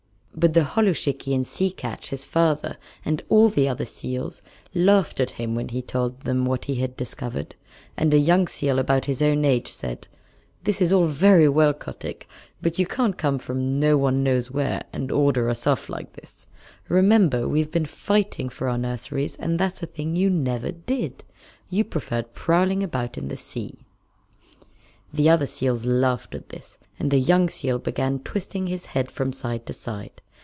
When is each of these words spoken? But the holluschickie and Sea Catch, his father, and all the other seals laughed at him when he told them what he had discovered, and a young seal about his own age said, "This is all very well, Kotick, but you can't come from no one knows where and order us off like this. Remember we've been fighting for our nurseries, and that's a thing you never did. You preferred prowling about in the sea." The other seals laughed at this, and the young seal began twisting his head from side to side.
But 0.33 0.53
the 0.53 0.63
holluschickie 0.63 1.35
and 1.35 1.45
Sea 1.45 1.69
Catch, 1.69 2.09
his 2.09 2.25
father, 2.25 2.77
and 3.05 3.21
all 3.29 3.49
the 3.49 3.67
other 3.69 3.85
seals 3.85 4.41
laughed 4.73 5.19
at 5.19 5.31
him 5.31 5.53
when 5.53 5.69
he 5.69 5.83
told 5.83 6.21
them 6.21 6.45
what 6.45 6.65
he 6.65 6.75
had 6.75 6.97
discovered, 6.97 7.53
and 7.95 8.11
a 8.11 8.17
young 8.17 8.47
seal 8.47 8.79
about 8.79 9.05
his 9.05 9.21
own 9.21 9.45
age 9.45 9.67
said, 9.67 10.07
"This 10.63 10.81
is 10.81 10.91
all 10.91 11.05
very 11.05 11.47
well, 11.47 11.75
Kotick, 11.75 12.27
but 12.59 12.79
you 12.79 12.87
can't 12.87 13.19
come 13.19 13.37
from 13.37 13.79
no 13.79 13.97
one 13.97 14.23
knows 14.23 14.49
where 14.49 14.83
and 14.91 15.11
order 15.11 15.47
us 15.47 15.67
off 15.67 15.89
like 15.89 16.13
this. 16.13 16.47
Remember 16.89 17.47
we've 17.47 17.69
been 17.71 17.85
fighting 17.85 18.49
for 18.49 18.67
our 18.67 18.79
nurseries, 18.79 19.35
and 19.35 19.59
that's 19.59 19.83
a 19.83 19.85
thing 19.85 20.15
you 20.15 20.27
never 20.29 20.71
did. 20.71 21.23
You 21.69 21.83
preferred 21.83 22.33
prowling 22.33 22.81
about 22.81 23.15
in 23.15 23.27
the 23.27 23.37
sea." 23.37 23.75
The 25.13 25.29
other 25.29 25.45
seals 25.45 25.85
laughed 25.85 26.33
at 26.33 26.49
this, 26.49 26.79
and 26.97 27.11
the 27.11 27.19
young 27.19 27.47
seal 27.49 27.77
began 27.77 28.19
twisting 28.19 28.67
his 28.67 28.87
head 28.87 29.11
from 29.11 29.33
side 29.33 29.65
to 29.67 29.73
side. 29.73 30.21